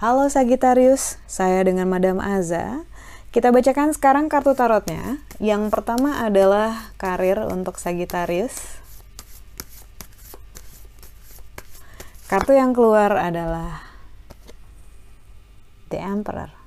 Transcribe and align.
Halo 0.00 0.32
Sagittarius, 0.32 1.20
saya 1.28 1.60
dengan 1.60 1.84
Madam 1.84 2.24
Aza. 2.24 2.88
Kita 3.36 3.52
bacakan 3.52 3.92
sekarang 3.92 4.32
kartu 4.32 4.56
tarotnya. 4.56 5.20
Yang 5.36 5.68
pertama 5.68 6.24
adalah 6.24 6.96
karir 6.96 7.36
untuk 7.44 7.76
Sagittarius. 7.76 8.80
Kartu 12.32 12.56
yang 12.56 12.72
keluar 12.72 13.12
adalah 13.12 13.84
The 15.92 16.00
Emperor. 16.00 16.59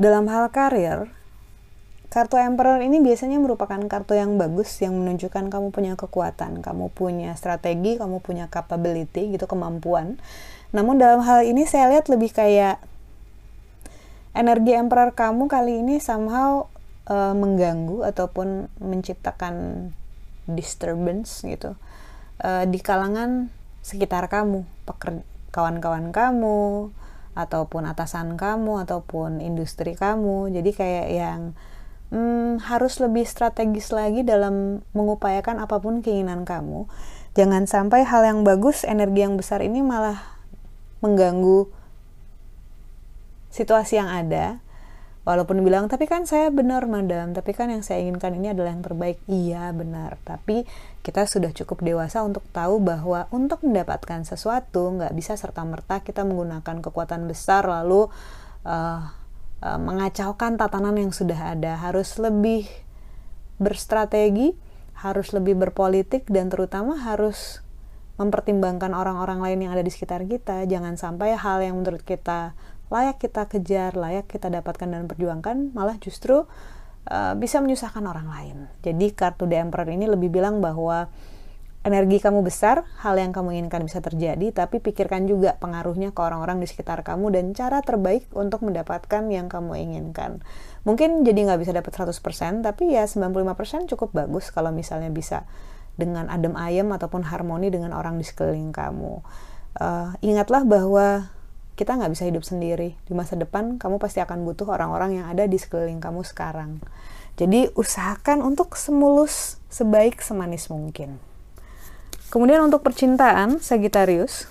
Dalam 0.00 0.24
hal 0.32 0.48
karir, 0.48 1.12
Kartu 2.10 2.40
Emperor 2.40 2.82
ini 2.82 2.98
biasanya 2.98 3.38
merupakan 3.38 3.78
kartu 3.86 4.18
yang 4.18 4.34
bagus 4.34 4.82
yang 4.82 4.98
menunjukkan 4.98 5.46
kamu 5.46 5.70
punya 5.70 5.94
kekuatan, 5.94 6.58
kamu 6.58 6.90
punya 6.90 7.38
strategi, 7.38 8.00
kamu 8.00 8.18
punya 8.18 8.50
capability 8.50 9.30
gitu, 9.30 9.46
kemampuan. 9.46 10.18
Namun 10.74 10.98
dalam 10.98 11.22
hal 11.22 11.46
ini 11.46 11.68
saya 11.70 11.86
lihat 11.86 12.10
lebih 12.10 12.34
kayak 12.34 12.82
energi 14.34 14.74
Emperor 14.74 15.14
kamu 15.14 15.46
kali 15.46 15.86
ini 15.86 16.02
somehow 16.02 16.66
uh, 17.06 17.30
mengganggu 17.30 18.02
ataupun 18.02 18.66
menciptakan 18.82 19.86
disturbance 20.50 21.46
gitu 21.46 21.78
uh, 22.42 22.64
di 22.66 22.82
kalangan 22.82 23.54
sekitar 23.86 24.26
kamu, 24.26 24.66
kawan-kawan 25.54 26.10
kamu, 26.10 26.90
ataupun 27.34 27.86
atasan 27.86 28.34
kamu, 28.34 28.86
ataupun 28.86 29.42
industri 29.42 29.94
kamu. 29.94 30.50
Jadi 30.54 30.70
kayak 30.74 31.08
yang 31.10 31.40
hmm, 32.10 32.62
harus 32.66 32.98
lebih 32.98 33.24
strategis 33.24 33.94
lagi 33.94 34.26
dalam 34.26 34.84
mengupayakan 34.92 35.62
apa 35.62 35.78
pun 35.78 36.02
keinginan 36.02 36.44
kamu. 36.44 36.90
Jangan 37.38 37.70
sampai 37.70 38.02
hal 38.02 38.26
yang 38.26 38.42
bagus, 38.42 38.82
energi 38.82 39.22
yang 39.22 39.38
besar 39.38 39.62
ini 39.62 39.80
malah 39.80 40.18
mengganggu 41.00 41.70
situasi 43.54 43.98
yang 43.98 44.10
ada. 44.10 44.62
Walaupun 45.20 45.60
bilang, 45.60 45.84
tapi 45.84 46.08
kan 46.08 46.24
saya 46.24 46.48
benar 46.48 46.88
madam, 46.88 47.36
tapi 47.36 47.52
kan 47.52 47.68
yang 47.68 47.84
saya 47.84 48.00
inginkan 48.00 48.32
ini 48.40 48.56
adalah 48.56 48.72
yang 48.72 48.80
terbaik. 48.80 49.20
Iya 49.28 49.68
benar, 49.76 50.16
tapi 50.24 50.64
kita 51.04 51.28
sudah 51.28 51.52
cukup 51.52 51.84
dewasa 51.84 52.24
untuk 52.24 52.40
tahu 52.56 52.80
bahwa 52.80 53.28
untuk 53.28 53.60
mendapatkan 53.60 54.24
sesuatu 54.24 54.96
nggak 54.96 55.12
bisa 55.12 55.36
serta-merta 55.36 56.00
kita 56.00 56.24
menggunakan 56.24 56.80
kekuatan 56.80 57.28
besar 57.28 57.68
lalu 57.68 58.08
uh, 58.64 59.12
uh, 59.60 59.78
mengacaukan 59.80 60.56
tatanan 60.56 60.96
yang 60.96 61.12
sudah 61.12 61.52
ada, 61.52 61.76
harus 61.76 62.16
lebih 62.16 62.64
berstrategi, 63.60 64.56
harus 65.04 65.36
lebih 65.36 65.52
berpolitik 65.52 66.24
dan 66.32 66.48
terutama 66.48 66.96
harus 66.96 67.60
mempertimbangkan 68.16 68.92
orang-orang 68.92 69.40
lain 69.40 69.68
yang 69.68 69.72
ada 69.76 69.84
di 69.84 69.92
sekitar 69.92 70.24
kita. 70.28 70.64
Jangan 70.68 70.96
sampai 70.96 71.36
hal 71.36 71.64
yang 71.64 71.80
menurut 71.80 72.04
kita 72.04 72.52
layak 72.90 73.22
kita 73.22 73.46
kejar, 73.46 73.94
layak 73.94 74.26
kita 74.26 74.50
dapatkan 74.50 74.90
dan 74.90 75.06
perjuangkan 75.06 75.72
malah 75.72 75.96
justru 76.02 76.44
uh, 77.06 77.32
bisa 77.38 77.62
menyusahkan 77.62 78.02
orang 78.02 78.28
lain. 78.28 78.56
Jadi 78.82 79.14
kartu 79.14 79.46
The 79.46 79.62
Emperor 79.62 79.88
ini 79.88 80.10
lebih 80.10 80.28
bilang 80.28 80.58
bahwa 80.58 81.08
energi 81.80 82.20
kamu 82.20 82.44
besar, 82.44 82.84
hal 83.00 83.16
yang 83.16 83.32
kamu 83.32 83.56
inginkan 83.56 83.80
bisa 83.88 84.04
terjadi, 84.04 84.52
tapi 84.52 84.84
pikirkan 84.84 85.24
juga 85.24 85.56
pengaruhnya 85.56 86.12
ke 86.12 86.20
orang-orang 86.20 86.60
di 86.60 86.68
sekitar 86.68 87.00
kamu 87.00 87.32
dan 87.32 87.56
cara 87.56 87.80
terbaik 87.80 88.28
untuk 88.36 88.60
mendapatkan 88.60 89.24
yang 89.32 89.48
kamu 89.48 89.80
inginkan. 89.88 90.44
Mungkin 90.84 91.24
jadi 91.24 91.48
nggak 91.48 91.60
bisa 91.64 91.72
dapat 91.72 91.92
100%, 91.96 92.60
tapi 92.60 92.92
ya 92.92 93.08
95% 93.08 93.88
cukup 93.96 94.12
bagus 94.12 94.52
kalau 94.52 94.68
misalnya 94.74 95.08
bisa 95.08 95.48
dengan 95.96 96.28
adem 96.28 96.52
ayem 96.56 96.88
ataupun 96.92 97.24
harmoni 97.24 97.72
dengan 97.72 97.96
orang 97.96 98.20
di 98.20 98.28
sekeliling 98.28 98.72
kamu. 98.76 99.24
Uh, 99.80 100.12
ingatlah 100.20 100.68
bahwa 100.68 101.32
kita 101.80 101.96
nggak 101.96 102.12
bisa 102.12 102.28
hidup 102.28 102.44
sendiri. 102.44 102.92
Di 103.08 103.16
masa 103.16 103.40
depan, 103.40 103.80
kamu 103.80 103.96
pasti 103.96 104.20
akan 104.20 104.44
butuh 104.44 104.68
orang-orang 104.68 105.24
yang 105.24 105.26
ada 105.32 105.48
di 105.48 105.56
sekeliling 105.56 105.96
kamu 105.96 106.20
sekarang. 106.28 106.84
Jadi, 107.40 107.72
usahakan 107.72 108.44
untuk 108.44 108.76
semulus, 108.76 109.56
sebaik, 109.72 110.20
semanis 110.20 110.68
mungkin. 110.68 111.16
Kemudian 112.28 112.60
untuk 112.60 112.84
percintaan, 112.84 113.64
Sagittarius. 113.64 114.44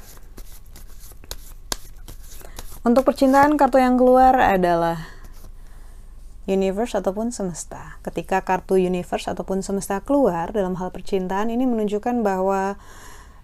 Untuk 2.82 3.06
percintaan, 3.06 3.62
kartu 3.62 3.78
yang 3.78 3.94
keluar 3.94 4.34
adalah 4.34 5.06
universe 6.50 6.98
ataupun 6.98 7.30
semesta. 7.30 8.02
Ketika 8.02 8.42
kartu 8.42 8.82
universe 8.82 9.30
ataupun 9.30 9.62
semesta 9.62 10.02
keluar 10.02 10.50
dalam 10.50 10.74
hal 10.82 10.90
percintaan, 10.90 11.54
ini 11.54 11.70
menunjukkan 11.70 12.26
bahwa 12.26 12.74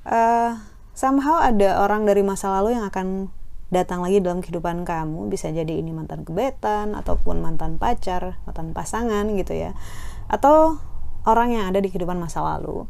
uh, 0.09 0.51
somehow 0.97 1.37
ada 1.37 1.85
orang 1.85 2.09
dari 2.09 2.25
masa 2.25 2.49
lalu 2.49 2.73
yang 2.73 2.89
akan 2.89 3.29
datang 3.75 3.99
lagi 3.99 4.23
dalam 4.23 4.39
kehidupan 4.39 4.87
kamu. 4.87 5.27
Bisa 5.27 5.51
jadi 5.51 5.75
ini 5.75 5.91
mantan 5.91 6.23
kebetan, 6.23 6.95
ataupun 6.95 7.43
mantan 7.43 7.75
pacar, 7.75 8.39
mantan 8.47 8.71
pasangan 8.71 9.27
gitu 9.35 9.51
ya. 9.51 9.75
Atau 10.31 10.79
orang 11.27 11.51
yang 11.51 11.65
ada 11.67 11.83
di 11.83 11.91
kehidupan 11.91 12.15
masa 12.15 12.39
lalu. 12.39 12.87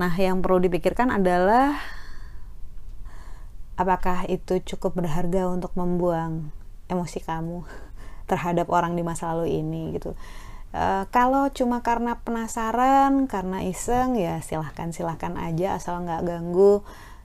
Nah, 0.00 0.08
yang 0.16 0.40
perlu 0.40 0.64
dipikirkan 0.64 1.12
adalah 1.12 1.76
apakah 3.76 4.24
itu 4.32 4.64
cukup 4.64 4.96
berharga 4.96 5.52
untuk 5.52 5.76
membuang 5.76 6.48
emosi 6.88 7.20
kamu 7.20 7.68
terhadap 8.30 8.72
orang 8.72 8.96
di 8.96 9.04
masa 9.04 9.36
lalu 9.36 9.60
ini 9.60 9.92
gitu. 10.00 10.16
Uh, 10.72 11.04
kalau 11.12 11.52
cuma 11.52 11.84
karena 11.84 12.16
penasaran, 12.24 13.28
karena 13.28 13.60
iseng 13.60 14.16
ya 14.16 14.40
silahkan 14.40 14.88
silahkan 14.88 15.36
aja 15.36 15.76
asal 15.76 16.00
nggak 16.00 16.24
ganggu 16.24 16.80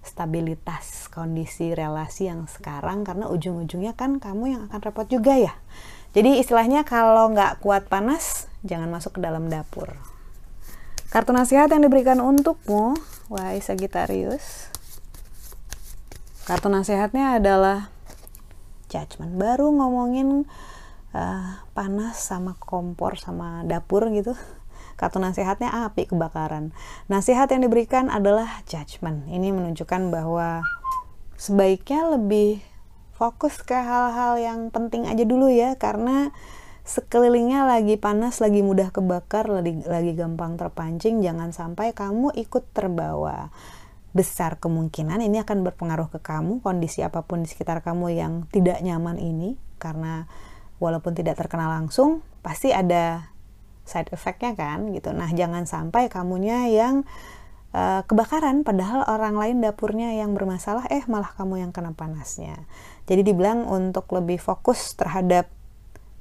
stabilitas 0.07 1.11
kondisi 1.11 1.75
relasi 1.75 2.31
yang 2.31 2.47
sekarang 2.47 3.03
karena 3.03 3.27
ujung-ujungnya 3.27 3.93
kan 3.93 4.23
kamu 4.23 4.57
yang 4.57 4.61
akan 4.71 4.79
repot 4.79 5.07
juga 5.11 5.35
ya. 5.35 5.53
Jadi 6.15 6.39
istilahnya 6.39 6.87
kalau 6.87 7.29
nggak 7.35 7.59
kuat 7.61 7.91
panas 7.91 8.47
jangan 8.63 8.89
masuk 8.89 9.19
ke 9.19 9.21
dalam 9.21 9.51
dapur. 9.51 9.93
Kartu 11.07 11.31
nasihat 11.31 11.71
yang 11.71 11.83
diberikan 11.83 12.19
untukmu, 12.19 12.95
wahai 13.31 13.63
Sagittarius. 13.63 14.67
Kartu 16.43 16.67
nasihatnya 16.67 17.39
adalah 17.39 17.91
judgment. 18.91 19.35
Baru 19.35 19.71
ngomongin 19.71 20.47
uh, 21.15 21.63
panas 21.71 22.19
sama 22.19 22.59
kompor 22.59 23.15
sama 23.15 23.63
dapur 23.63 24.07
gitu. 24.11 24.35
Kartu 24.97 25.21
nasihatnya 25.21 25.85
api 25.85 26.09
kebakaran. 26.09 26.73
Nasihat 27.05 27.47
yang 27.53 27.61
diberikan 27.61 28.09
adalah 28.09 28.65
judgment. 28.65 29.29
Ini 29.29 29.53
menunjukkan 29.53 30.09
bahwa 30.09 30.65
sebaiknya 31.37 32.17
lebih 32.17 32.65
fokus 33.13 33.61
ke 33.61 33.77
hal-hal 33.77 34.41
yang 34.41 34.59
penting 34.73 35.05
aja 35.05 35.21
dulu 35.21 35.49
ya 35.53 35.77
karena 35.77 36.33
sekelilingnya 36.87 37.67
lagi 37.67 37.99
panas, 37.99 38.39
lagi 38.39 38.63
mudah 38.63 38.89
kebakar, 38.95 39.45
lagi, 39.51 39.83
lagi 39.83 40.15
gampang 40.15 40.55
terpancing, 40.55 41.19
jangan 41.19 41.51
sampai 41.51 41.91
kamu 41.91 42.31
ikut 42.33 42.63
terbawa. 42.71 43.51
Besar 44.15 44.57
kemungkinan 44.57 45.19
ini 45.19 45.43
akan 45.43 45.67
berpengaruh 45.67 46.09
ke 46.09 46.23
kamu, 46.23 46.63
kondisi 46.63 47.03
apa 47.03 47.27
pun 47.27 47.43
di 47.43 47.51
sekitar 47.51 47.83
kamu 47.83 48.15
yang 48.15 48.33
tidak 48.49 48.79
nyaman 48.79 49.19
ini, 49.19 49.59
karena 49.77 50.25
walaupun 50.79 51.11
tidak 51.11 51.37
terkena 51.37 51.67
langsung, 51.67 52.23
pasti 52.39 52.71
ada 52.71 53.35
side 53.87 54.11
effectnya 54.11 54.53
kan, 54.53 54.91
gitu. 54.91 55.15
Nah, 55.15 55.31
jangan 55.31 55.63
sampai 55.63 56.11
kamunya 56.11 56.67
yang 56.67 57.07
uh, 57.71 58.03
kebakaran, 58.03 58.67
padahal 58.67 59.07
orang 59.07 59.39
lain 59.39 59.57
dapurnya 59.63 60.13
yang 60.13 60.35
bermasalah, 60.35 60.85
eh 60.91 61.01
malah 61.07 61.31
kamu 61.33 61.63
yang 61.63 61.71
kena 61.71 61.95
panasnya. 61.95 62.67
Jadi 63.07 63.31
dibilang 63.31 63.63
untuk 63.65 64.11
lebih 64.11 64.37
fokus 64.37 64.93
terhadap 64.99 65.47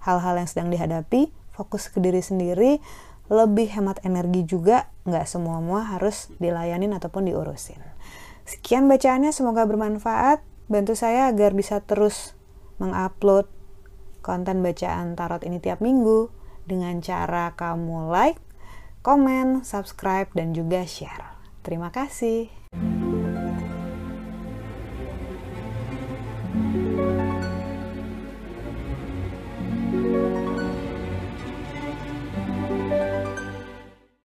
hal-hal 0.07 0.39
yang 0.39 0.47
sedang 0.47 0.71
dihadapi, 0.71 1.35
fokus 1.51 1.91
ke 1.91 1.99
diri 1.99 2.23
sendiri, 2.23 2.79
lebih 3.27 3.67
hemat 3.75 3.99
energi 4.07 4.47
juga, 4.47 4.87
nggak 5.03 5.27
semua-mua 5.27 5.83
harus 5.83 6.31
dilayanin 6.39 6.95
ataupun 6.95 7.27
diurusin. 7.27 7.83
Sekian 8.47 8.87
bacaannya, 8.87 9.35
semoga 9.35 9.67
bermanfaat. 9.67 10.39
Bantu 10.71 10.95
saya 10.95 11.27
agar 11.31 11.51
bisa 11.51 11.83
terus 11.83 12.39
mengupload 12.79 13.51
konten 14.23 14.63
bacaan 14.63 15.19
tarot 15.19 15.43
ini 15.47 15.59
tiap 15.63 15.79
minggu 15.79 16.31
dengan 16.67 16.99
cara 17.01 17.55
kamu 17.55 18.11
like, 18.11 18.43
komen, 19.07 19.63
subscribe, 19.63 20.29
dan 20.35 20.51
juga 20.51 20.83
share. 20.83 21.39
Terima 21.63 21.95
kasih. 21.95 22.66